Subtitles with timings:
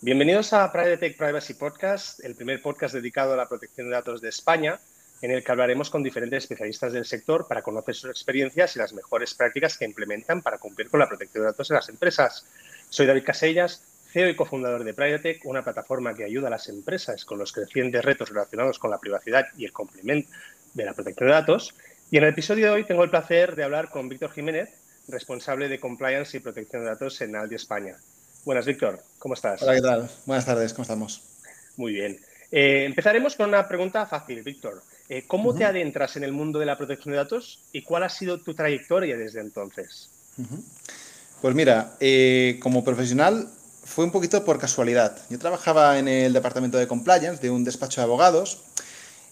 [0.00, 4.28] Bienvenidos a Private Privacy Podcast, el primer podcast dedicado a la protección de datos de
[4.28, 4.78] España,
[5.22, 8.92] en el que hablaremos con diferentes especialistas del sector para conocer sus experiencias y las
[8.92, 12.46] mejores prácticas que implementan para cumplir con la protección de datos en las empresas.
[12.88, 17.24] Soy David Casellas, CEO y cofundador de Privatec, una plataforma que ayuda a las empresas
[17.24, 20.30] con los crecientes retos relacionados con la privacidad y el complemento
[20.74, 21.74] de la protección de datos.
[22.12, 24.70] Y en el episodio de hoy tengo el placer de hablar con Víctor Jiménez,
[25.08, 27.96] responsable de Compliance y Protección de Datos en Aldi España.
[28.48, 28.98] Buenas, Víctor.
[29.18, 29.60] ¿Cómo estás?
[29.60, 30.08] Hola, ¿qué tal?
[30.24, 31.20] Buenas tardes, ¿cómo estamos?
[31.76, 32.18] Muy bien.
[32.50, 34.82] Eh, empezaremos con una pregunta fácil, Víctor.
[35.10, 38.08] Eh, ¿Cómo te adentras en el mundo de la protección de datos y cuál ha
[38.08, 40.08] sido tu trayectoria desde entonces?
[41.42, 43.50] Pues mira, eh, como profesional
[43.84, 45.18] fue un poquito por casualidad.
[45.28, 48.62] Yo trabajaba en el departamento de compliance de un despacho de abogados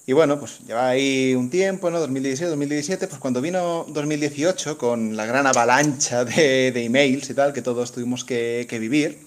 [0.09, 1.99] y bueno, pues llevaba ahí un tiempo, ¿no?
[1.99, 7.61] 2016, 2017, pues cuando vino 2018 con la gran avalancha de, emails y tal que
[7.61, 9.27] todos tuvimos que, vivir,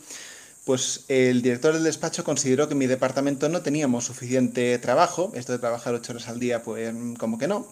[0.64, 5.52] pues el director del despacho consideró que en mi departamento no teníamos suficiente trabajo, esto
[5.52, 7.68] de trabajar ocho horas al día, pues como que no.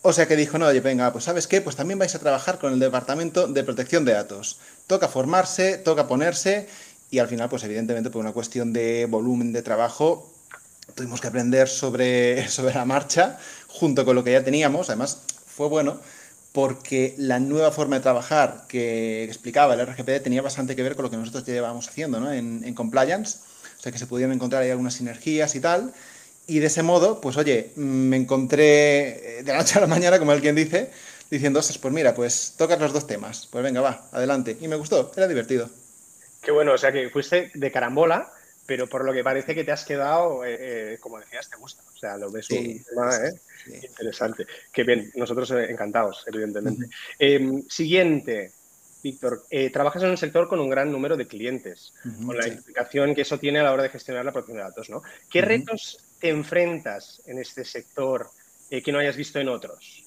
[0.00, 2.58] O sea que dijo, no, oye, venga, pues sabes qué, pues también vais a trabajar
[2.58, 4.60] con el departamento de protección de datos.
[4.86, 6.68] Toca formarse, toca ponerse
[7.10, 10.32] y al final, pues evidentemente por una cuestión de volumen de trabajo,
[10.94, 14.88] tuvimos que aprender sobre, sobre la marcha junto con lo que ya teníamos.
[14.88, 16.00] Además, fue bueno
[16.52, 21.02] porque la nueva forma de trabajar que explicaba el RGPD tenía bastante que ver con
[21.02, 22.32] lo que nosotros llevábamos haciendo ¿no?
[22.32, 23.40] en, en, compliance.
[23.78, 25.92] O sea, que se pudieron encontrar ahí algunas sinergias y tal.
[26.46, 30.30] Y de ese modo, pues oye, me encontré de la noche a la mañana, como
[30.30, 30.90] alguien dice,
[31.30, 33.48] diciendo, pues mira, pues tocas los dos temas.
[33.50, 34.56] Pues venga, va, adelante.
[34.60, 35.68] Y me gustó, era divertido.
[36.40, 38.30] Qué bueno, o sea que fuiste de carambola
[38.66, 40.56] pero por lo que parece que te has quedado, eh,
[40.94, 41.82] eh, como decías, te gusta.
[41.94, 43.80] O sea, lo ves un tema ¿eh?
[43.88, 44.46] interesante.
[44.72, 46.86] Qué bien, nosotros encantados, evidentemente.
[47.18, 48.52] Em, siguiente,
[49.02, 51.94] Víctor, trabajas en un sector con un gran número de clientes,
[52.24, 54.90] con la implicación que eso tiene a la hora de gestionar la protección de datos,
[54.90, 55.02] ¿no?
[55.30, 58.28] ¿Qué retos te enfrentas en este sector
[58.68, 60.02] que no hayas visto en otros?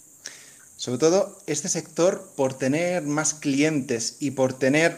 [0.75, 4.97] Sobre todo, este sector, por tener más clientes y por tener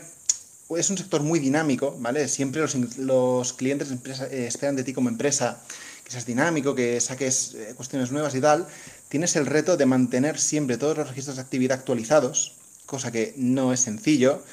[0.77, 2.27] es un sector muy dinámico, ¿vale?
[2.27, 2.63] Siempre
[2.97, 5.61] los, clientes eh, esperan de ti como empresa
[6.03, 8.67] que seas dinámico, que saques eh, cuestiones nuevas y tal.
[9.09, 12.55] Tienes el reto de mantener siempre todos los registros de actividad actualizados,
[12.85, 14.43] cosa que no es sencillo.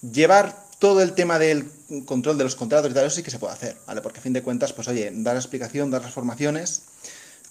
[0.00, 1.70] Llevar todo el tema del
[2.04, 4.00] control de los contratos y tal, eso sí que se puede hacer, ¿vale?
[4.00, 6.82] Porque a fin de cuentas, pues oye, dar la explicación, dar las formaciones,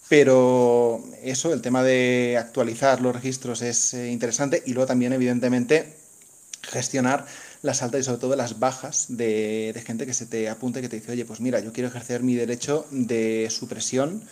[0.10, 5.94] pero eso, el tema de actualizar los registros es eh, interesante y luego también, evidentemente,
[6.68, 7.26] gestionar
[7.62, 10.90] las altas y sobre todo las bajas de, gente que se te apunta y que
[10.90, 14.24] te dice, oye, pues mira, yo quiero ejercer mi derecho de supresión.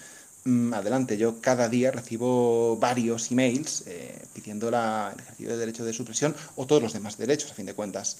[0.44, 5.85] Mm, adelante, yo cada día recibo varios emails eh, pidiendo la, el ejercicio de derecho
[5.85, 8.18] de supresión o todos los demás derechos, a fin de cuentas.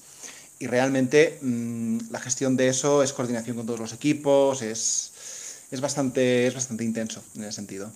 [0.58, 5.12] Y realmente mm, la gestión de eso es coordinación con todos los equipos, es,
[5.70, 7.92] es, bastante, es bastante intenso en ese sentido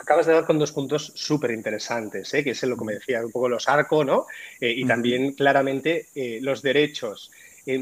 [0.00, 2.42] acabas de dar con dos puntos súper interesantes, ¿eh?
[2.42, 4.26] que es lo que me decía un poco los arcos, ¿no?
[4.60, 7.30] Eh, y también claramente eh, los derechos.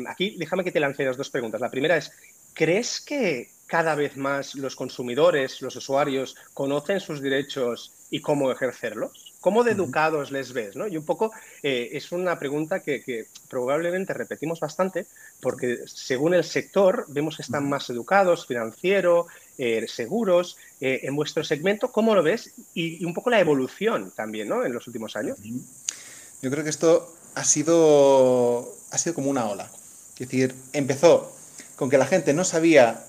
[0.09, 1.61] aquí déjame que te lance las dos preguntas.
[1.61, 2.12] La primera es,
[2.55, 9.35] ¿crees que cada vez más los consumidores, los usuarios, conocen sus derechos y cómo ejercerlos?
[9.41, 10.75] ¿Cómo de educados les ves?
[10.75, 10.89] ¿no?
[10.89, 11.31] Y un poco
[11.62, 15.06] es una pregunta que, probablemente repetimos bastante
[15.41, 21.43] porque según el sector vemos que están más educados, financiero, eh, seguros, eh, en vuestro
[21.45, 22.53] segmento, ¿cómo lo ves?
[22.75, 24.65] Y, un poco la evolución también, ¿no?
[24.65, 25.39] En los últimos años.
[26.41, 29.71] Yo creo que esto ha sido, ha sido como una ola.
[30.13, 31.33] Es decir, empezó
[31.77, 33.05] con que la gente no sabía,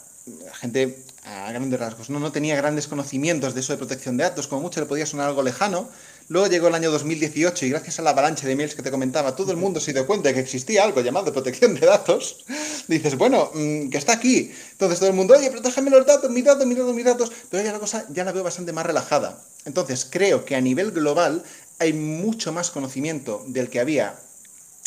[0.45, 2.19] la gente a grandes rasgos, ¿no?
[2.19, 5.27] no tenía grandes conocimientos de eso de protección de datos, como mucho le podía sonar
[5.27, 5.89] algo lejano,
[6.29, 9.35] Luego llegó el año 2018 y gracias a la avalancha de emails que te comentaba,
[9.35, 12.45] todo el mundo se dio cuenta de que existía algo llamado protección de datos.
[12.87, 14.51] Dices, bueno, mm, que está aquí.
[14.73, 17.31] Entonces todo el mundo, oye, protégeme los datos, mis datos, mis datos, mis datos.
[17.49, 19.43] Pero ya la cosa ya la veo bastante más relajada.
[19.65, 21.43] Entonces creo que a nivel global
[21.79, 24.15] hay mucho más conocimiento del que había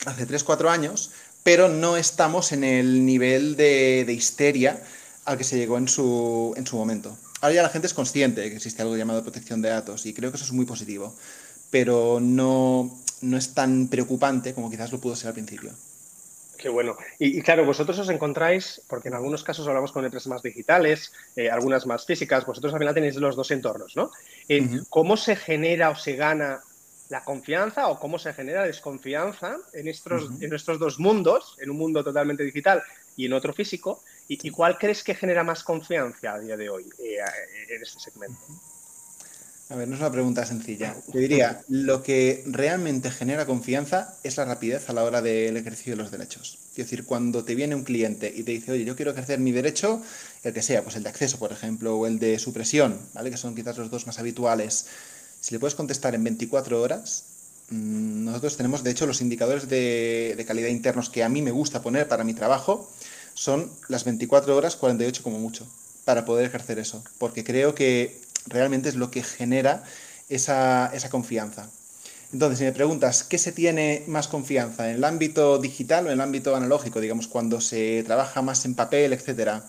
[0.06, 1.10] hace 3-4 años,
[1.42, 4.80] pero no estamos en el nivel de, de histeria
[5.24, 7.16] al que se llegó en su, en su momento.
[7.42, 10.14] Ahora ya la gente es consciente de que existe algo llamado protección de datos y
[10.14, 11.12] creo que eso es muy positivo,
[11.72, 15.72] pero no, no es tan preocupante como quizás lo pudo ser al principio.
[16.56, 16.96] Qué bueno.
[17.18, 21.50] Y, claro, vosotros os encontráis, porque en algunos casos hablamos con empresas más digitales, eh,
[21.50, 24.12] algunas más físicas, vosotros al final tenéis los dos entornos, ¿no?
[24.48, 26.60] Eh, ¿Cómo se genera o se gana
[27.08, 31.78] la confianza o cómo se genera desconfianza en estos, en nuestros dos mundos, en un
[31.78, 32.80] mundo totalmente digital
[33.16, 34.04] y en otro físico?
[34.40, 37.18] ¿Y, cuál crees que genera más confianza a día de hoy eh,
[37.68, 38.38] en este segmento?
[39.68, 40.94] A ver, no es una pregunta sencilla.
[41.10, 45.94] Te diría, lo que realmente genera confianza es la rapidez a la hora del ejercicio
[45.94, 46.58] de los derechos.
[46.70, 49.52] Es decir, cuando te viene un cliente y te dice, oye, yo quiero ejercer mi
[49.52, 50.02] derecho,
[50.44, 53.30] el que sea, pues el de acceso, por ejemplo, o el de supresión, ¿vale?
[53.30, 54.86] Que son quizás los dos más habituales.
[55.40, 57.24] Si le puedes contestar en 24 horas,
[57.70, 61.82] mm, nosotros tenemos, de hecho, los indicadores de calidad internos que a mí me gusta
[61.82, 62.90] poner para mi trabajo
[63.34, 65.66] son las 24 horas, 48 como mucho,
[66.04, 67.02] para poder ejercer eso.
[67.18, 69.84] Porque creo que realmente es lo que genera
[70.28, 71.68] esa, confianza.
[72.32, 74.88] Entonces, si me preguntas, ¿qué se tiene más confianza?
[74.88, 77.00] ¿En el ámbito digital o en el ámbito analógico?
[77.00, 79.64] Digamos, cuando se trabaja más en papel, etcétera.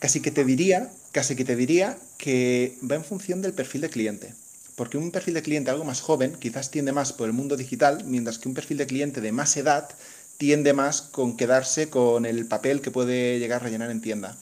[0.00, 3.90] Casi que te diría, casi que te diría que va en función del perfil de
[3.90, 4.34] cliente.
[4.74, 8.04] Porque un perfil de cliente algo más joven quizás tiende más por el mundo digital,
[8.04, 9.88] mientras que un perfil de cliente de más edad
[10.38, 14.36] tiende más con quedarse con el papel que puede llegar a rellenar en tienda.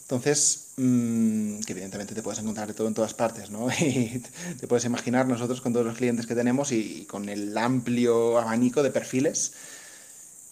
[0.00, 3.68] Entonces, mm, que evidentemente te puedes encontrar de todo en todas partes, ¿no?
[3.80, 4.22] Y
[4.58, 8.82] te puedes imaginar nosotros con todos los clientes que tenemos y, con el amplio abanico
[8.82, 9.52] de perfiles.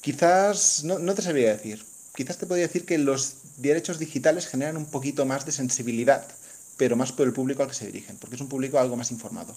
[0.00, 1.84] Quizás, no, no te sabría decir,
[2.14, 6.26] quizás te podría decir que los derechos digitales generan un poquito más de sensibilidad,
[6.76, 9.10] pero más por el público al que se dirigen, porque es un público algo más
[9.10, 9.54] informado.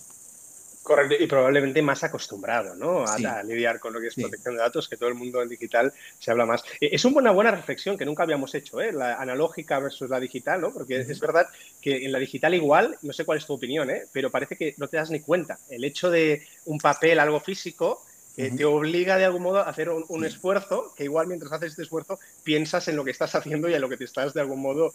[0.83, 3.05] Correcto, y probablemente más acostumbrado ¿no?
[3.05, 5.93] a, lidiar con lo que es protección de datos, que todo el mundo en digital
[6.19, 6.61] se habla más.
[6.81, 8.91] Eh, es una buena reflexión que nunca habíamos hecho, ¿eh?
[8.91, 10.73] la analógica versus la digital, ¿no?
[10.73, 11.47] porque es verdad
[11.81, 14.03] que en la digital igual, no sé cuál es tu opinión, ¿eh?
[14.11, 15.57] pero parece que no te das ni cuenta.
[15.69, 18.03] El hecho de un papel, algo físico,
[18.35, 21.83] eh, te obliga de algún modo a hacer un, esfuerzo, que igual mientras haces este
[21.83, 24.61] esfuerzo piensas en lo que estás haciendo y en lo que te estás de algún
[24.61, 24.91] modo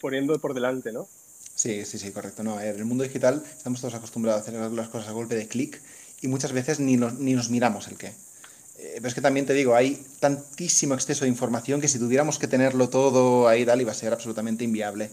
[0.00, 1.08] poniendo por delante, ¿no?
[1.64, 2.42] Sí, sí, sí, correcto.
[2.42, 5.48] No, en el mundo digital estamos todos acostumbrados a hacer las cosas a golpe de
[5.48, 5.80] clic
[6.20, 8.08] y muchas veces ni nos, ni nos miramos el qué.
[8.08, 12.38] Eh, pero es que también te digo, hay tantísimo exceso de información que si tuviéramos
[12.38, 15.10] que tenerlo todo ahí, tal, iba a ser absolutamente inviable.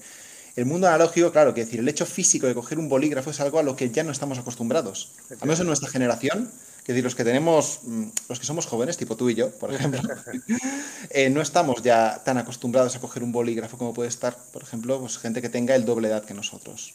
[0.58, 3.58] El mundo analógico, claro, que decir, el hecho físico de coger un bolígrafo es algo
[3.58, 5.14] a lo que ya no estamos acostumbrados.
[5.30, 6.52] Al menos en nuestra generación,
[6.84, 9.74] que decir, los que tenemos, mm, los que somos jóvenes, tipo tú y yo, por
[9.74, 10.02] ejemplo,
[11.10, 15.00] eh, no estamos ya tan acostumbrados a coger un bolígrafo como puede estar, por ejemplo,
[15.00, 16.94] pues, gente que tenga el doble edad que nosotros.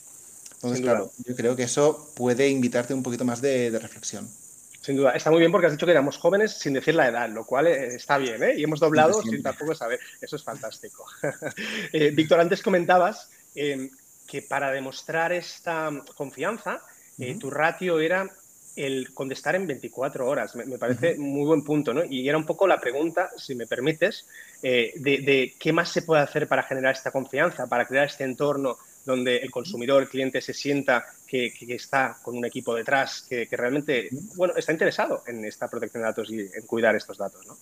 [0.54, 4.28] Entonces, claro, yo creo que eso puede invitarte un poquito más de, reflexión.
[4.80, 7.28] Sin duda, está muy bien porque has dicho que éramos jóvenes sin decir la edad,
[7.28, 8.54] lo cual eh, está bien, ¿eh?
[8.56, 10.00] Y hemos doblado sin tampoco saber.
[10.20, 11.04] Eso es fantástico.
[11.92, 16.82] Eh, Víctor, antes comentabas que para demostrar esta confianza,
[17.40, 18.30] tu ratio era
[18.76, 20.54] el contestar en 24 horas.
[20.54, 22.04] Me, parece muy buen punto, ¿no?
[22.04, 24.26] Y era un poco la pregunta, si me permites,
[24.62, 28.76] eh, de, qué más se puede hacer para generar esta confianza, para crear este entorno
[29.04, 34.10] donde el consumidor, el cliente se sienta que, está con un equipo detrás, que, realmente,
[34.34, 37.56] bueno, está interesado en esta protección de datos y en cuidar estos datos, ¿no?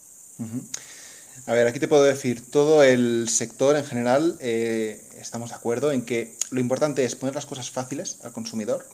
[1.46, 5.92] A ver, aquí te puedo decir, todo el sector en general eh, estamos de acuerdo
[5.92, 8.86] en que lo importante es poner las cosas fáciles al consumidor,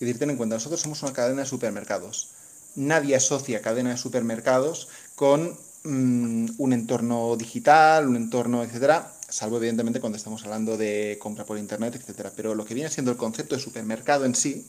[0.00, 2.28] y decir, ten en cuenta, nosotros somos una cadena de supermercados.
[2.76, 10.00] Nadie asocia cadena de supermercados con mm, un entorno digital, un entorno, etcétera, salvo evidentemente
[10.00, 12.32] cuando estamos hablando de compra por internet, etcétera.
[12.36, 14.66] Pero lo que viene siendo el concepto de supermercado en sí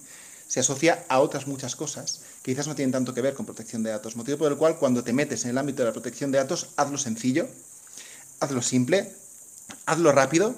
[0.48, 3.84] se asocia a otras muchas cosas que quizás no tienen tanto que ver con protección
[3.84, 4.16] de datos.
[4.16, 6.70] Motivo por el cual cuando te metes en el ámbito de la protección de datos,
[6.76, 7.48] hazlo sencillo,
[8.40, 9.14] hazlo simple,
[9.86, 10.56] hazlo rápido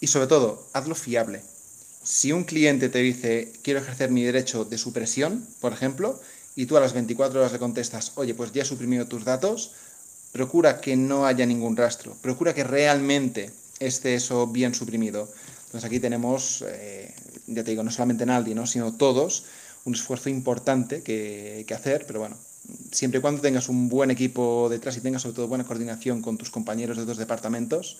[0.00, 1.42] y sobre todo, hazlo fiable
[2.04, 6.20] si un cliente te dice, quiero ejercer mi derecho de supresión, por ejemplo,
[6.54, 9.72] y tú a las 24 horas le contestas, oye, pues ya he suprimido tus datos,
[10.30, 13.50] procura que no haya ningún rastro, procura que realmente
[13.80, 15.28] esté eso bien suprimido.
[15.66, 17.12] Entonces aquí tenemos, eh,
[17.46, 18.66] ya te digo, no solamente Naldi, ¿no?
[18.66, 19.44] sino todos,
[19.84, 22.36] un esfuerzo importante que, hacer, pero bueno,
[22.92, 26.36] siempre y cuando tengas un buen equipo detrás y tengas sobre todo buena coordinación con
[26.36, 27.96] tus compañeros de otros departamentos,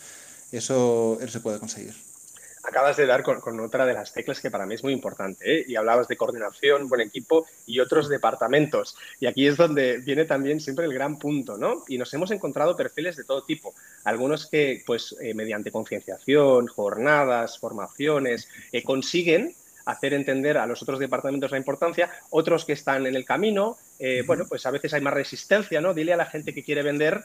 [0.53, 1.95] eso, eso se puede conseguir
[2.65, 5.61] acabas de dar con, otra de las teclas que para mí es muy importante.
[5.61, 5.65] ¿eh?
[5.69, 8.97] Y hablabas de coordinación, buen equipo y otros departamentos.
[9.21, 11.85] Y aquí es donde viene también siempre el gran punto, ¿no?
[11.89, 13.75] Y nos hemos encontrado perfiles de todo tipo.
[14.05, 19.55] Algunos que, pues, eh, mediante concienciación, jornadas, formaciones, eh, consiguen
[19.87, 23.77] hacer entender a los otros departamentos la importancia, otros que están en el camino,
[24.27, 25.93] bueno, pues a veces hay más resistencia, ¿no?
[25.93, 27.23] Dile a la gente que quiere vender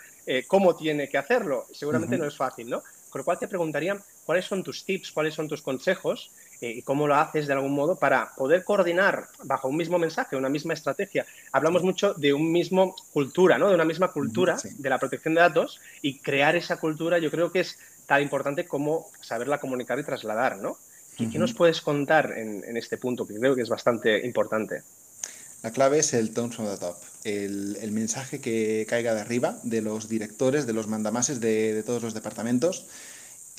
[0.47, 1.65] cómo tiene que hacerlo.
[1.71, 2.83] Seguramente no es fácil, ¿no?
[3.09, 3.97] Con lo cual te preguntaría
[4.29, 6.29] cuáles son tus tips, cuáles son tus consejos
[6.61, 10.35] eh, y cómo lo haces de algún modo para poder coordinar bajo un mismo mensaje,
[10.35, 11.25] una misma estrategia.
[11.51, 13.69] Hablamos mucho de un mismo cultura, ¿no?
[13.69, 17.51] De una misma cultura de la protección de datos y crear esa cultura yo creo
[17.51, 20.77] que es tan importante como saberla comunicar y trasladar, ¿no?
[21.17, 24.83] ¿Qué, nos puedes contar en, este punto que creo que es bastante importante?
[25.63, 29.81] La clave es el tone from the top, el, mensaje que caiga de arriba de
[29.81, 32.85] los directores, de los mandamases de, de todos los departamentos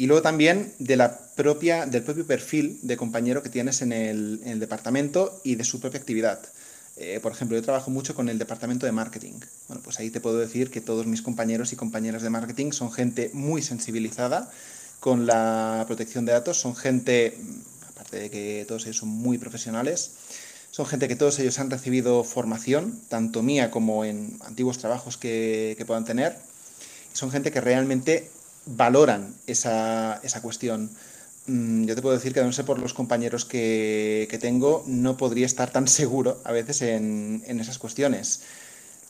[0.00, 4.40] Y luego también de la propia, del propio perfil de compañero que tienes en el,
[4.44, 6.40] en el departamento y de su propia actividad.
[6.96, 9.34] Eh, por ejemplo, yo trabajo mucho con el departamento de marketing.
[9.68, 12.90] Bueno, pues ahí te puedo decir que todos mis compañeros y compañeras de marketing son
[12.90, 14.50] gente muy sensibilizada
[15.00, 17.36] con la protección de datos, son gente,
[17.90, 20.12] aparte de que todos ellos son muy profesionales,
[20.70, 25.74] son gente que todos ellos han recibido formación, tanto mía como en antiguos trabajos que,
[25.76, 26.38] que puedan tener.
[27.12, 28.30] Son gente que realmente
[28.76, 30.90] valoran esa, esa cuestión.
[31.46, 35.16] Mm, yo te puedo decir que, no sé por los compañeros que, que tengo, no
[35.16, 38.42] podría estar tan seguro a veces en, en, esas cuestiones.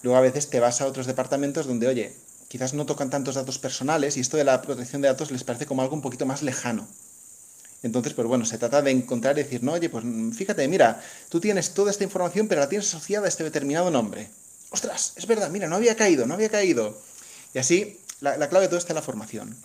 [0.03, 2.13] Luego a veces te vas a otros departamentos donde, oye,
[2.49, 5.67] quizás no tocan tantos datos personales y esto de la protección de datos les parece
[5.67, 6.89] como algo un poquito más lejano.
[7.83, 11.41] Entonces, pues bueno, se trata de encontrar y decir, no, oye, pues fíjate, mira, tú
[11.41, 14.29] tienes toda esta información, pero la tienes asociada a este determinado nombre.
[14.71, 16.99] Ostras, es verdad, mira, no había caído, no había caído.
[17.55, 19.57] Y así, la, la clave de todo está en la formación.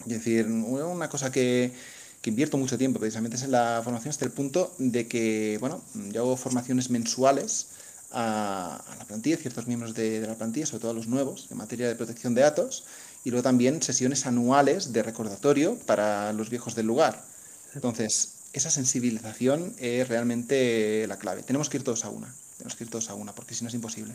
[0.00, 1.72] Es decir, una cosa que,
[2.20, 5.82] que invierto mucho tiempo precisamente es en la formación hasta el punto de que, bueno,
[6.10, 7.68] yo hago formaciones mensuales
[8.10, 11.56] a, a la plantilla, ciertos miembros de, la plantilla, sobre todo a los nuevos, en
[11.56, 12.84] materia de protección de datos,
[13.24, 17.22] y luego también sesiones anuales de recordatorio para los viejos del lugar.
[17.74, 21.42] Entonces, esa sensibilización es realmente la clave.
[21.42, 23.68] Tenemos que ir todos a una, tenemos que ir todos a una, porque si no
[23.68, 24.14] es imposible.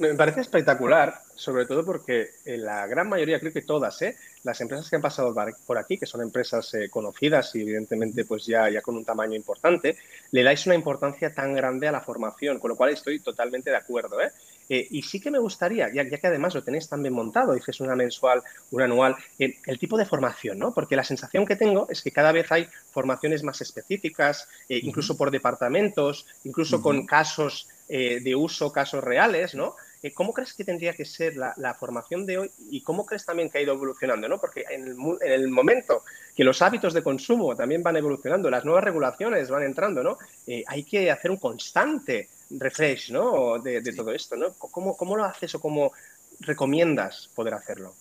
[0.00, 4.16] Me parece espectacular, sobre todo porque en la gran mayoría, creo que todas, ¿eh?
[4.44, 5.34] las empresas que han pasado
[5.66, 9.36] por aquí, que son empresas eh, conocidas y evidentemente pues ya, ya con un tamaño
[9.36, 9.98] importante,
[10.30, 13.76] le dais una importancia tan grande a la formación, con lo cual estoy totalmente de
[13.76, 14.22] acuerdo.
[14.22, 14.30] ¿eh?
[14.72, 17.54] Eh, y sí que me gustaría, ya, ya, que además lo tenéis tan bien montado,
[17.54, 18.40] dices una mensual,
[18.70, 20.72] una anual, eh, el tipo de formación, ¿no?
[20.72, 25.12] Porque la sensación que tengo es que cada vez hay formaciones más específicas, eh, incluso
[25.12, 25.18] uh -huh.
[25.18, 26.82] por departamentos, incluso uh -huh.
[26.84, 29.74] con casos de uso, casos reales, ¿no?
[30.14, 33.50] ¿Cómo crees que tendría que ser la, la, formación de hoy y cómo crees también
[33.50, 34.28] que ha ido evolucionando?
[34.28, 34.40] ¿no?
[34.40, 36.04] Porque en el, en el, momento
[36.34, 40.16] que los hábitos de consumo también van evolucionando, las nuevas regulaciones van entrando, ¿no?
[40.46, 43.58] Eh, hay que hacer un constante refresh ¿no?
[43.58, 43.96] de, de sí.
[43.96, 44.36] todo esto.
[44.36, 44.54] ¿no?
[44.54, 45.92] ¿Cómo, ¿Cómo, lo haces o cómo
[46.40, 47.94] recomiendas poder hacerlo?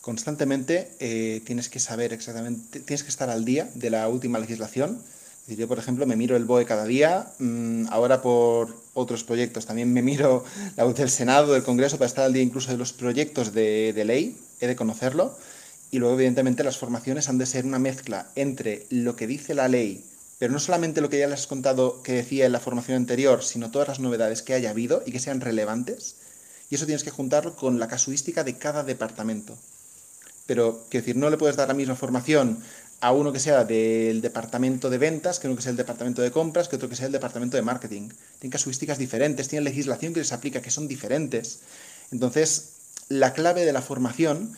[0.00, 5.02] Constantemente eh, tienes que saber exactamente, tienes que estar al día de la última legislación
[5.56, 9.92] yo, por ejemplo, me miro el BOE cada día, mm, ahora por otros proyectos también
[9.92, 10.44] me miro
[10.76, 13.92] la web del Senado, del Congreso, para estar al día incluso de los proyectos de,
[13.92, 15.36] de ley, he de conocerlo.
[15.90, 19.68] Y luego, evidentemente, las formaciones han de ser una mezcla entre lo que dice la
[19.68, 20.04] ley,
[20.38, 23.42] pero no solamente lo que ya les has contado que decía en la formación anterior,
[23.42, 26.16] sino todas las novedades que haya habido y que sean relevantes.
[26.70, 29.56] Y eso tienes que juntarlo con la casuística de cada departamento.
[30.46, 32.58] Pero, quiero decir, no le puedes dar la misma formación
[33.00, 36.32] a uno que sea del departamento de ventas, que uno que sea el departamento de
[36.32, 38.08] compras, que otro que sea el departamento de marketing.
[38.38, 41.60] Tienen casuísticas diferentes, tienen legislación que les aplica que son diferentes.
[42.10, 42.70] Entonces,
[43.08, 44.52] la clave de la formación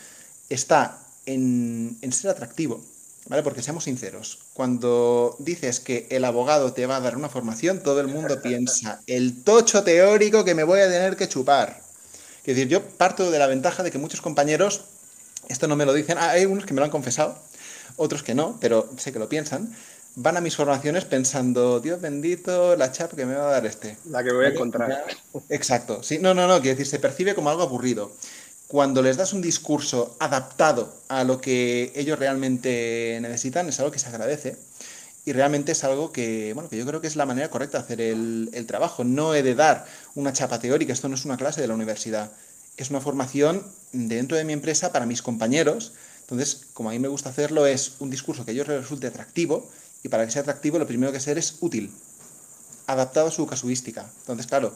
[0.48, 2.82] está en, en ser atractivo,
[3.28, 3.42] ¿vale?
[3.42, 8.00] Porque seamos sinceros, cuando dices que el abogado te va a dar una formación, todo
[8.00, 11.82] el mundo piensa, el tocho teórico que me voy a tener que chupar.
[12.38, 14.84] Es decir, yo parto de la ventaja de que muchos compañeros,
[15.48, 17.38] esto no me lo dicen, ah, hay unos que me lo han confesado,
[17.96, 19.74] otros que no, pero sé que lo piensan,
[20.16, 23.96] van a mis formaciones pensando, Dios bendito, la chap que me va a dar este.
[24.06, 25.04] La que voy a encontrar.
[25.48, 26.02] Exacto.
[26.02, 28.12] Sí, no, no, no, quiere decir, se percibe como algo aburrido.
[28.66, 33.98] Cuando les das un discurso adaptado a lo que ellos realmente necesitan, es algo que
[33.98, 34.56] se agradece.
[35.24, 37.84] Y realmente es algo que, bueno, que yo creo que es la manera correcta de
[37.84, 39.04] hacer el, el trabajo.
[39.04, 42.30] No he de dar una chapa teórica, esto no es una clase de la universidad.
[42.76, 45.92] Es una formación dentro de mi empresa para mis compañeros,
[46.30, 49.08] entonces, como a mí me gusta hacerlo, es un discurso que a ellos les resulte
[49.08, 49.68] atractivo
[50.04, 51.90] y para que sea atractivo lo primero que ser es útil,
[52.86, 54.08] adaptado a su casuística.
[54.20, 54.72] Entonces, claro,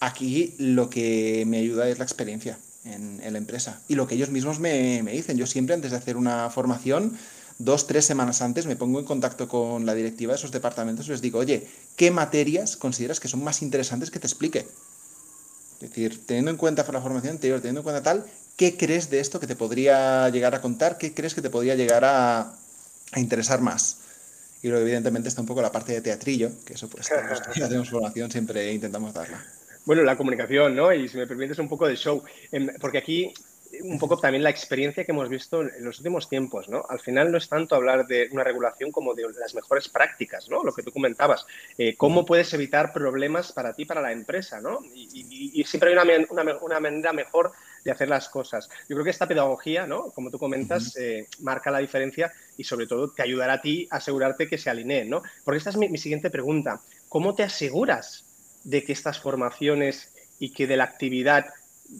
[0.00, 4.30] aquí lo que me ayuda es la experiencia en, la empresa y lo que ellos
[4.30, 5.36] mismos me, me, dicen.
[5.36, 7.18] Yo siempre antes de hacer una formación,
[7.58, 11.10] dos, tres semanas antes, me pongo en contacto con la directiva de esos departamentos y
[11.10, 11.66] les digo, oye,
[11.96, 14.68] ¿qué materias consideras que son más interesantes que te explique?
[15.80, 18.24] Es decir, teniendo en cuenta la formación anterior, teniendo en cuenta tal,
[18.56, 20.98] ¿qué crees de esto que te podría llegar a contar?
[20.98, 22.54] ¿Qué crees que te podría llegar a,
[23.12, 23.98] a interesar más?
[24.62, 27.14] Y luego, evidentemente, está un poco la parte de teatrillo, que eso, pues, que
[27.64, 29.44] hacemos formación, siempre intentamos darla.
[29.84, 30.92] Bueno, la comunicación, ¿no?
[30.92, 32.22] Y si me permites un poco de show,
[32.80, 33.34] porque aquí
[33.80, 36.84] un poco también la experiencia que hemos visto en los últimos tiempos, ¿no?
[36.88, 40.62] Al final no es tanto hablar de una regulación como de las mejores prácticas, ¿no?
[40.62, 41.46] Lo que tú comentabas,
[41.78, 44.80] eh, cómo puedes evitar problemas para ti, para la empresa, ¿no?
[44.94, 47.52] Y, y, y siempre hay una, una, una, manera mejor
[47.84, 48.68] de hacer las cosas.
[48.88, 50.10] Yo creo que esta pedagogía, ¿no?
[50.10, 53.96] Como tú comentas, eh, marca la diferencia y sobre todo te ayudará a ti a
[53.96, 55.22] asegurarte que se alineen, ¿no?
[55.44, 56.80] Porque esta es mi, mi siguiente pregunta.
[57.08, 58.24] ¿Cómo te aseguras
[58.64, 61.46] de que estas formaciones y que de la actividad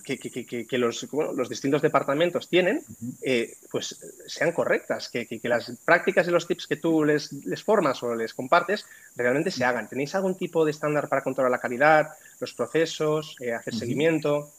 [0.05, 2.83] que, los, los, distintos departamentos tienen,
[3.23, 8.03] eh, pues sean correctas, que, las prácticas y los tips que tú les, les, formas
[8.03, 8.85] o les compartes
[9.17, 9.89] realmente se hagan.
[9.89, 14.51] ¿Tenéis algún tipo de estándar para controlar la calidad, los procesos, eh, hacer seguimiento?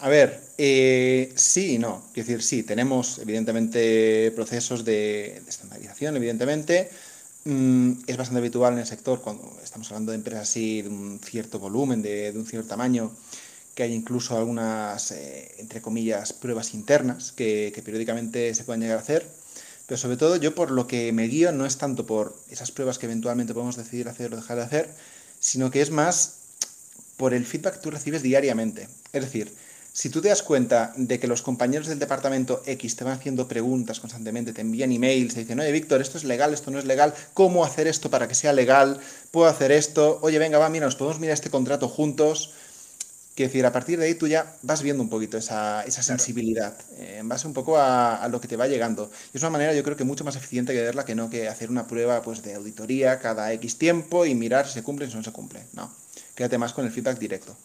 [0.00, 2.02] A ver, eh, sí y no.
[2.14, 6.90] Quiero decir, sí, tenemos evidentemente procesos de, estandarización, evidentemente.
[7.44, 11.20] Mm, es bastante habitual en el sector cuando estamos hablando de empresas así de un
[11.22, 13.12] cierto volumen, de, un cierto tamaño,
[13.80, 19.00] que hay incluso algunas, eh, entre comillas, pruebas internas que, periódicamente se pueden llegar a
[19.00, 19.26] hacer.
[19.86, 22.98] Pero sobre todo yo por lo que me guío no es tanto por esas pruebas
[22.98, 24.90] que eventualmente podemos decidir hacer o dejar de hacer,
[25.38, 26.34] sino que es más
[27.16, 28.86] por el feedback que tú recibes diariamente.
[29.14, 29.50] Es decir,
[29.94, 33.48] si tú te das cuenta de que los compañeros del departamento X te van haciendo
[33.48, 36.84] preguntas constantemente, te envían emails, te dicen, oye, Víctor, esto es legal, esto no es
[36.84, 39.00] legal, ¿cómo hacer esto para que sea legal?
[39.30, 40.18] ¿Puedo hacer esto?
[40.20, 42.52] Oye, venga, va, mira, nos podemos mirar este contrato juntos.
[43.40, 47.16] Quiero decir, a partir de ahí tú ya vas viendo un poquito esa, sensibilidad, eh,
[47.20, 49.10] en base un poco a, lo que te va llegando.
[49.32, 51.48] Y es una manera, yo creo que mucho más eficiente que verla que no que
[51.48, 55.10] hacer una prueba pues, de auditoría cada X tiempo y mirar si se cumple o
[55.10, 55.62] si no se cumple.
[55.72, 55.90] No,
[56.34, 57.56] quédate más con el feedback directo.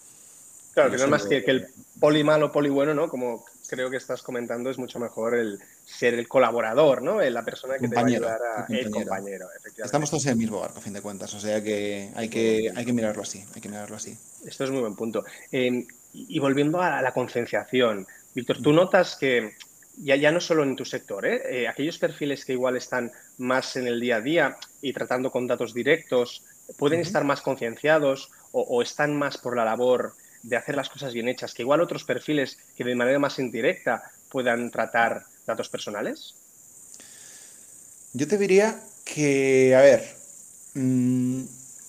[0.73, 1.67] Claro, que no es más que, el
[1.99, 3.09] poli malo, poli bueno, ¿no?
[3.09, 7.21] Como creo que estás comentando, es mucho mejor el ser el colaborador, ¿no?
[7.21, 10.59] La persona que te va a ayudar a el compañero, Estamos todos en el mismo
[10.59, 13.61] barco, a fin de cuentas, o sea que hay que, hay que mirarlo así, hay
[13.61, 14.17] que mirarlo así.
[14.45, 15.23] Esto es muy buen punto.
[15.51, 19.53] Em, y volviendo a la concienciación, Víctor, tú notas que
[19.97, 21.41] ya, ya no solo en tu sector, ¿eh?
[21.49, 21.67] ¿eh?
[21.67, 25.73] aquellos perfiles que igual están más en el día a día y tratando con datos
[25.73, 26.43] directos,
[26.77, 31.13] pueden estar más concienciados o, o, están más por la labor de hacer las cosas
[31.13, 36.35] bien hechas, que igual otros perfiles que de manera más indirecta puedan tratar datos personales?
[38.13, 40.15] Yo te diría que, a ver,
[40.73, 41.43] mm,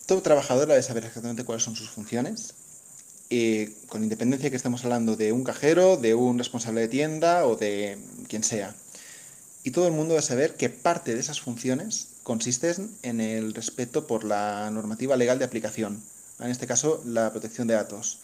[0.06, 2.54] todo trabajador debe saber exactamente cuáles son sus funciones,
[3.88, 7.98] con independencia que estemos hablando de un cajero, de un responsable de tienda o de
[8.28, 8.74] quien sea.
[9.64, 14.06] Y todo el mundo debe saber que parte de esas funciones consisten en el respeto
[14.06, 16.00] por la normativa legal de aplicación,
[16.38, 18.20] en este caso la protección de datos.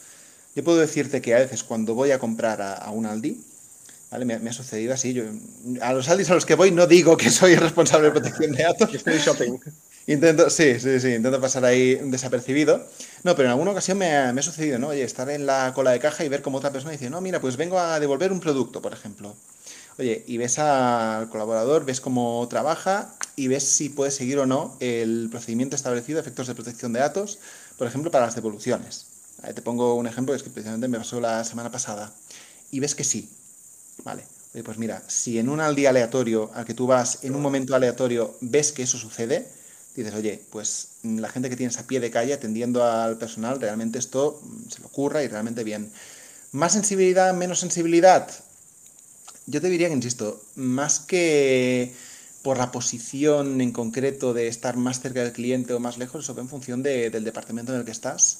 [0.55, 3.41] Yo puedo decirte que a veces cuando voy a comprar a, un Aldi,
[4.11, 4.25] ¿vale?
[4.25, 5.13] Me, ha sucedido así.
[5.13, 5.23] Yo,
[5.81, 8.63] a los Aldis a los que voy no digo que soy responsable de protección de
[8.63, 8.93] datos.
[8.93, 9.57] Estoy shopping.
[10.05, 12.85] Intento, sí, sí, sí, intento pasar ahí desapercibido.
[13.23, 14.89] No, pero en alguna ocasión me ha, me ha, sucedido, ¿no?
[14.89, 17.39] Oye, estar en la cola de caja y ver como otra persona dice, no, mira,
[17.39, 19.33] pues vengo a devolver un producto, por ejemplo.
[19.97, 24.75] Oye, y ves al colaborador, ves cómo trabaja y ves si puede seguir o no
[24.79, 27.39] el procedimiento establecido de efectos de protección de datos,
[27.77, 29.12] por ejemplo, para las devoluciones.
[29.53, 32.13] Te pongo un ejemplo que es que precisamente me pasó la semana pasada.
[32.71, 33.29] Y ves que sí.
[34.03, 34.23] Vale.
[34.63, 38.35] pues mira, si en un día aleatorio al que tú vas, en un momento aleatorio,
[38.41, 39.47] ves que eso sucede,
[39.95, 43.59] dices, oye, pues mm, la gente que tienes a pie de calle atendiendo al personal,
[43.59, 45.91] realmente esto mm, se lo ocurra y realmente bien.
[46.51, 48.29] ¿Más sensibilidad, menos sensibilidad?
[49.45, 51.93] Yo te diría que, insisto, más que
[52.43, 56.35] por la posición en concreto de estar más cerca del cliente o más lejos, eso
[56.35, 58.39] va en función del departamento en el que estás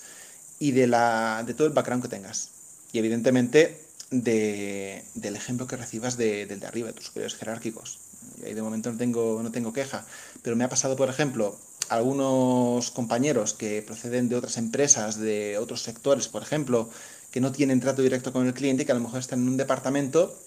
[0.59, 2.49] y de, la, de todo el background que tengas.
[2.91, 7.99] Y evidentemente de, del ejemplo que recibas de, del de arriba, de tus superiores jerárquicos.
[8.41, 10.05] Y ahí de momento no tengo, no tengo queja.
[10.41, 11.57] Pero me ha pasado, por ejemplo,
[11.89, 16.89] algunos compañeros que proceden de otras empresas, de otros sectores, por ejemplo,
[17.31, 19.49] que no tienen trato directo con el cliente y que a lo mejor están en
[19.49, 20.37] un departamento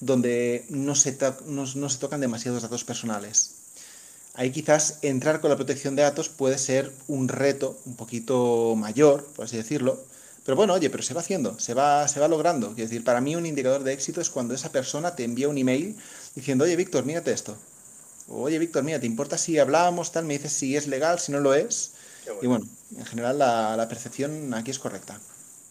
[0.00, 3.55] donde no se, no, no se tocan demasiados datos personales
[4.36, 9.24] ahí quizás entrar con la protección de datos puede ser un reto un poquito mayor,
[9.34, 9.98] por así decirlo.
[10.44, 12.68] Pero bueno, oye, pero se va haciendo, se va, se va logrando.
[12.68, 15.58] Quiero decir, para mí un indicador de éxito es cuando esa persona te envía un
[15.58, 15.96] email
[16.36, 17.56] diciendo, oye, Víctor, mírate esto.
[18.28, 20.24] oye, Víctor, mira, ¿te importa si hablábamos tal?
[20.24, 21.92] Me dices si es legal, si no lo es.
[22.42, 25.18] Y bueno, en general la percepción aquí es correcta.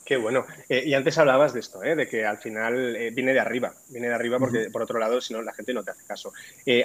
[0.06, 0.46] Qué bueno.
[0.70, 1.96] Eh, y antes hablabas de esto, ¿eh?
[1.96, 5.20] de que al final eh, viene de arriba, viene de arriba porque por otro lado,
[5.20, 6.32] si no, la gente no te hace caso.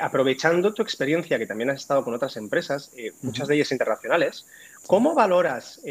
[0.01, 4.47] aprovechando tu experiencia, que también has estado con otras empresas, muchas de ellas internacionales,
[4.87, 5.83] ¿cómo valoras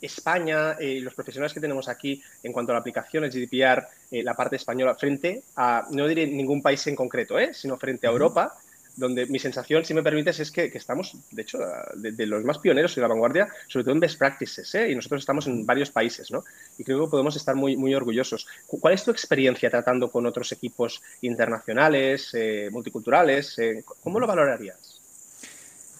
[0.00, 3.86] España y los profesionales que tenemos aquí en cuanto a la aplicación, el GDPR,
[4.24, 8.58] la parte española, frente a, no diré ningún país en concreto, sino frente a Europa?
[8.96, 11.58] Donde mi sensación, si me permites, es que, estamos, de hecho,
[11.94, 14.90] de, los más pioneros y la vanguardia, sobre todo en best practices, ¿eh?
[14.90, 16.44] y nosotros estamos en varios países, ¿no?
[16.78, 18.46] Y creo que podemos estar muy, muy orgullosos.
[18.66, 23.58] ¿Cuál es tu experiencia tratando con otros equipos internacionales, eh, multiculturales?
[23.58, 25.00] Eh, ¿Cómo lo valorarías?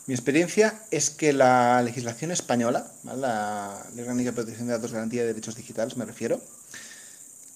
[0.06, 5.22] Mi experiencia es que la legislación española, la Ley Orgánica de Protección de Datos, Garantía
[5.22, 6.40] de Derechos Digitales, me refiero,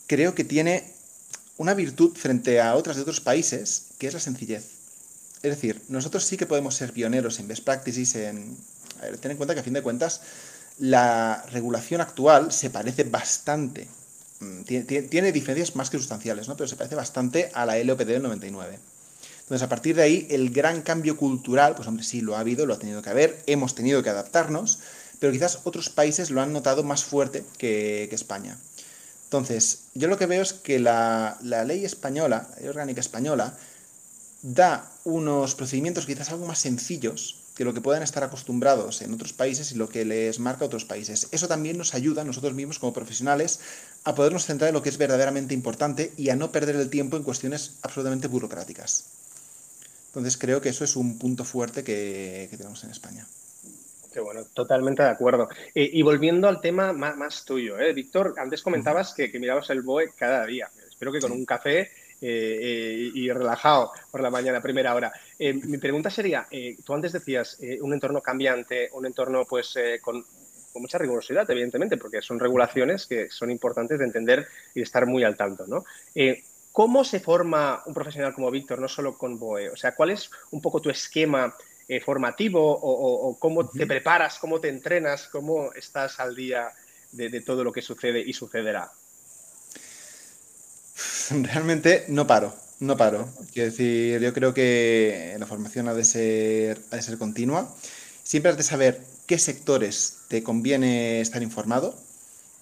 [0.08, 0.82] creo que tiene
[1.58, 4.79] una virtud frente a otras de otros países, que es la sencillez.
[5.42, 8.56] Es decir, nosotros sí que podemos ser pioneros en best practices, en...
[9.00, 10.20] A ver, ten en cuenta que a fin de cuentas
[10.78, 13.88] la regulación actual se parece bastante
[14.40, 16.56] mm, tiene, diferencias más que sustanciales, ¿no?
[16.56, 18.78] pero se parece bastante a la LOPD del 99.
[19.42, 22.66] Entonces, a partir de ahí, el gran cambio cultural, pues hombre, sí, lo ha habido,
[22.66, 24.78] lo ha tenido que haber, hemos tenido que adaptarnos,
[25.18, 28.56] pero quizás otros países lo han notado más fuerte que, España.
[29.24, 33.56] Entonces, yo lo que veo es que la, la ley española, la ley orgánica española,
[34.42, 39.34] da unos procedimientos quizás algo más sencillos que lo que puedan estar acostumbrados en otros
[39.34, 41.28] países y lo que les marca a otros países.
[41.30, 43.60] Eso también nos ayuda a nosotros mismos como profesionales
[44.04, 47.18] a podernos centrar en lo que es verdaderamente importante y a no perder el tiempo
[47.18, 49.04] en cuestiones absolutamente burocráticas.
[50.06, 53.26] Entonces creo que eso es un punto fuerte que, tenemos en España.
[54.12, 55.48] Qué bueno, totalmente de acuerdo.
[55.74, 57.92] Eh, y volviendo al tema más, tuyo, ¿eh?
[57.92, 60.68] Víctor, antes comentabas que, que mirabas el BOE cada día.
[60.88, 61.90] Espero que con un café
[62.22, 65.10] eh, y relajado por la mañana, primera hora.
[65.38, 70.24] Eh, mi pregunta sería, eh, tú antes decías un entorno cambiante, un entorno pues con,
[70.74, 75.24] mucha rigurosidad, evidentemente, porque son regulaciones que son importantes de entender y de estar muy
[75.24, 75.84] al tanto, ¿no?
[76.72, 79.70] ¿Cómo se forma un profesional como Víctor, no solo con BOE?
[79.70, 81.54] O sea, ¿cuál es un poco tu esquema
[82.04, 86.70] formativo o, cómo te preparas, cómo te entrenas, cómo estás al día
[87.10, 88.92] de todo lo que sucede y sucederá?
[91.42, 93.28] realmente no paro, no paro.
[93.52, 97.72] Quiero decir, yo creo que la formación ha de ser, ha de ser continua.
[98.22, 101.94] Siempre has de saber qué sectores te conviene estar informado,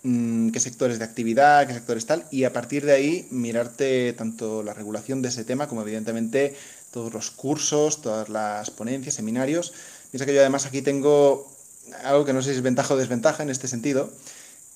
[0.02, 4.62] mm, qué sectores de actividad, qué sectores tal, y a partir de ahí mirarte tanto
[4.62, 6.54] la regulación de ese tema como evidentemente
[6.92, 9.72] todos los cursos, todas las ponencias, seminarios.
[10.11, 11.50] Piensa que yo además aquí tengo
[12.04, 14.11] algo que no sé si es ventaja o desventaja en este sentido,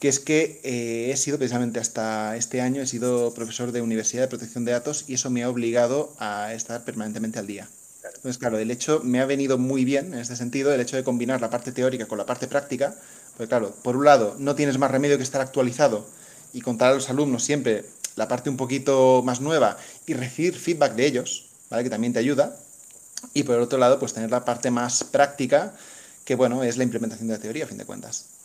[0.03, 4.23] que es que eh, he sido precisamente hasta este año, he sido profesor de Universidad
[4.23, 7.69] de Protección de Datos y eso me ha obligado a estar permanentemente al día.
[8.03, 11.05] Entonces, claro, el hecho me ha venido muy bien en este sentido, el hecho de
[11.05, 12.97] combinar la parte teórica con la parte práctica,
[13.37, 16.05] porque claro, por un lado, no tienes más remedio que estar actualizado
[16.53, 17.85] y contar a los alumnos siempre
[18.17, 19.77] la parte un poquito más nueva
[20.09, 21.85] y recibir feedback de ellos, ¿vale?
[21.85, 22.57] Que también te ayuda.
[23.35, 25.73] Y por el otro lado, pues tener la parte más práctica,
[26.25, 28.42] que bueno, es la implementación de la teoría, a fin de cuentas.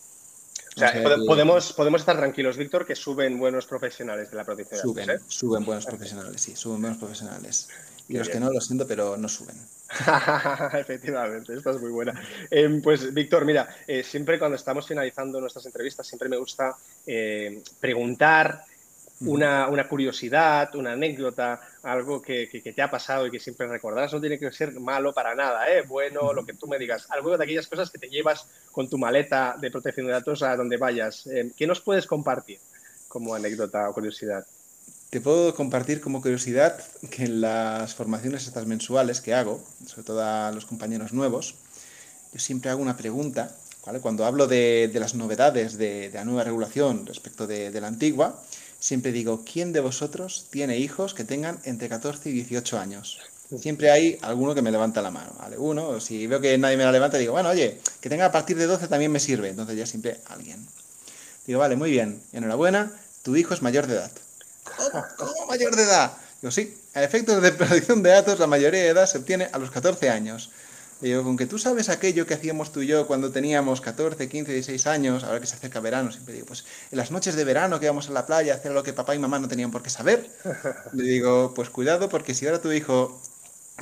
[0.77, 0.93] O sea,
[1.25, 5.17] podemos, podemos estar tranquilos, Víctor, que suben buenos profesionales de la protección suben, ¿eh?
[5.27, 7.67] Suben buenos profesionales, sí, suben buenos profesionales.
[8.07, 9.55] Y los que no, lo siento, pero no suben.
[10.79, 12.21] Efectivamente, esta es muy buena.
[12.51, 17.63] Em, pues, Víctor, mira, eh, siempre cuando estamos finalizando nuestras entrevistas, siempre me gusta eh,
[17.79, 18.63] preguntar
[19.21, 24.13] una, una, curiosidad, una anécdota, algo que, que, te ha pasado y que siempre recordarás.
[24.13, 25.81] No tiene que ser malo para nada, ¿eh?
[25.87, 27.07] bueno, lo que tú me digas.
[27.09, 30.55] Algo de aquellas cosas que te llevas con tu maleta de protección de datos a
[30.55, 31.25] donde vayas.
[31.27, 32.59] Eh, ¿Qué nos puedes compartir
[33.07, 34.45] como anécdota o curiosidad?
[35.09, 40.21] Te puedo compartir como curiosidad que en las formaciones estas mensuales que hago, sobre todo
[40.23, 41.55] a los compañeros nuevos,
[42.33, 44.01] yo siempre hago una pregunta, ¿vale?
[44.01, 47.87] Cuando hablo de, de las novedades de, de, la nueva regulación respecto de, de la
[47.87, 48.43] antigua,
[48.87, 53.19] siempre digo, ¿quién de vosotros tiene hijos que tengan entre 14 y 18 años?
[53.59, 55.57] Siempre hay alguno que me levanta la mano, ¿vale?
[55.57, 58.57] Uno, si veo que nadie me la levanta, digo, bueno, oye, que tenga a partir
[58.57, 59.49] de 12 también me sirve.
[59.49, 60.65] Entonces ya siempre alguien.
[61.45, 62.89] Digo, vale, muy bien, enhorabuena,
[63.23, 64.11] tu hijo es mayor de edad.
[64.63, 66.13] ¿Cómo, ¿Cómo mayor de edad?
[66.41, 69.59] Digo, sí, a efectos de protección de datos, la mayoría de edad se obtiene a
[69.59, 70.51] los 14 años.
[70.99, 74.51] Digo, con que tú sabes aquello que hacíamos tú y yo cuando teníamos 14, 15,
[74.51, 77.79] 16 años, ahora que se acerca verano, siempre digo, pues en las noches de verano
[77.79, 79.83] que íbamos a la playa a hacer lo que papá y mamá no tenían por
[79.83, 80.27] qué saber.
[80.93, 83.21] Le digo, pues cuidado porque si ahora tu hijo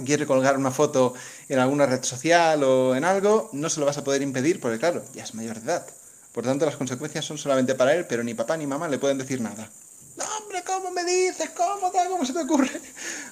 [0.06, 1.14] quiere colgar una foto
[1.48, 4.80] en alguna red social o en algo, no se lo vas a poder impedir porque
[4.80, 5.88] claro, ya es mayor de edad.
[6.34, 9.18] Por tanto, las consecuencias son solamente para él, pero ni papá ni mamá le pueden
[9.18, 9.72] decir nada.
[10.16, 11.50] No, hombre, ¿cómo me dices?
[11.50, 12.08] ¿Cómo tal?
[12.08, 12.70] ¿Cómo se te ocurre?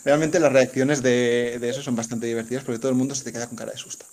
[0.04, 3.48] Realmente las reacciones de, eso son bastante divertidas porque todo el mundo se te queda
[3.48, 4.06] con cara de susto.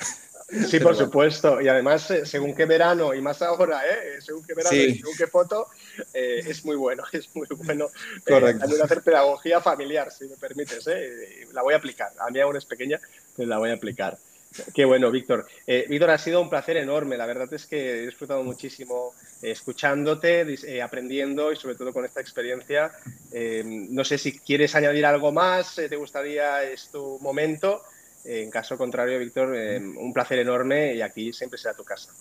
[0.68, 1.60] Sí, por supuesto.
[1.60, 4.20] Y además, eh, según qué verano, y más ahora, ¿eh?
[4.20, 5.68] según qué verano y según qué foto,
[6.12, 7.86] eh, es muy bueno, es muy bueno.
[7.86, 8.60] Eh, Correcto.
[8.60, 10.86] también hacer pedagogía familiar, si me permites.
[11.52, 12.12] La voy a aplicar.
[12.18, 13.00] A mí aún es pequeña,
[13.36, 14.18] pero la voy a aplicar.
[14.74, 15.46] Qué bueno, Víctor.
[15.66, 17.16] Eh, Víctor, ha sido un placer enorme.
[17.16, 22.04] La verdad es que he disfrutado muchísimo eh, escuchándote, eh, aprendiendo y sobre todo con
[22.04, 22.90] esta experiencia.
[23.64, 27.82] no sé si quieres añadir algo más, te gustaría, es tu momento.
[28.24, 32.12] en caso contrario, Víctor, un placer enorme y aquí siempre será tu casa.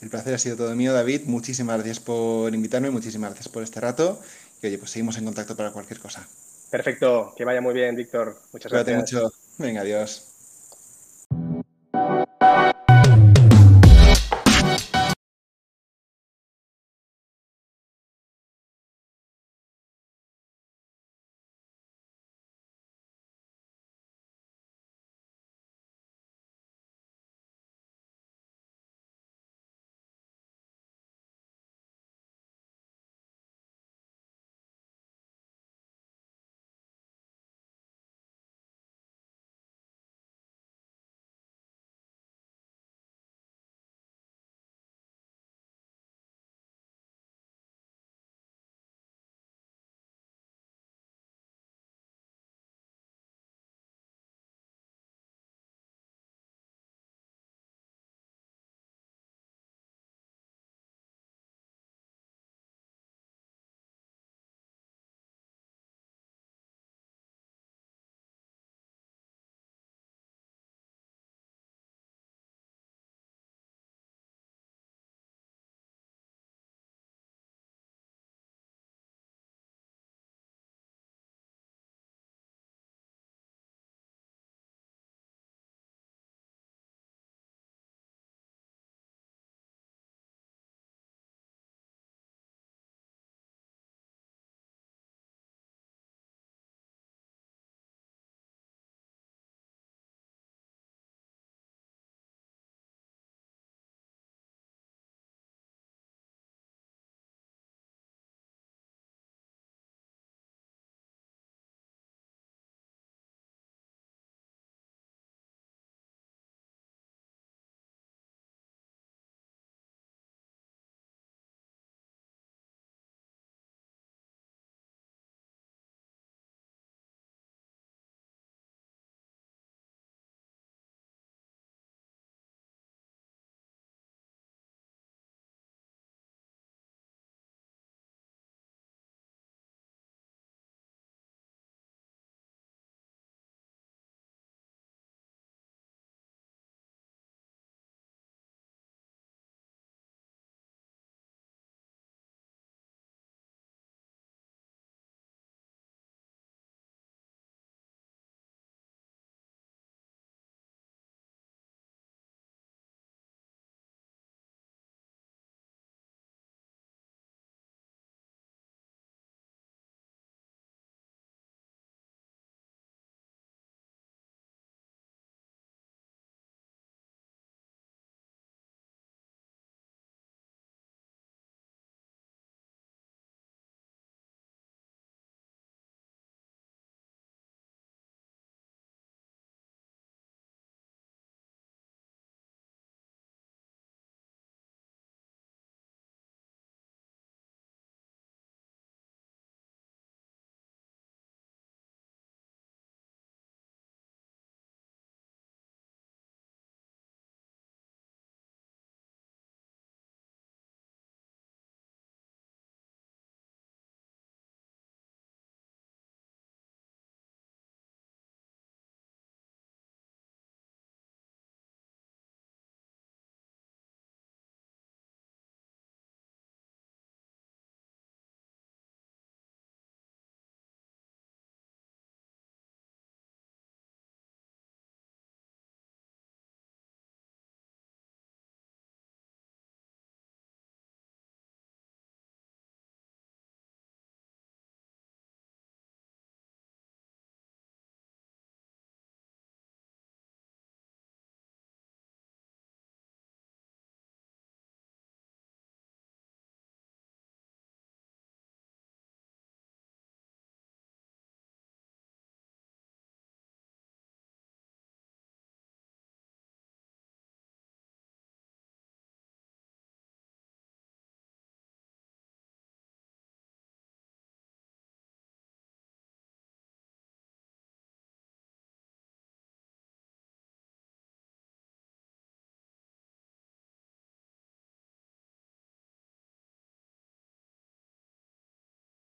[0.00, 1.22] El placer ha sido todo mío, David.
[1.24, 4.20] Muchísimas gracias por invitarme, muchísimas gracias por este rato.
[4.62, 6.26] Y oye, pues seguimos en contacto para cualquier cosa.
[6.70, 8.36] Perfecto, que vaya muy bien, Víctor.
[8.52, 9.22] Muchas Cuídate gracias.
[9.22, 9.34] mucho.
[9.58, 10.33] Venga, adiós.